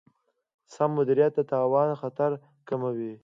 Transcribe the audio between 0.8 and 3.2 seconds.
مدیریت د تاوان خطر کموي.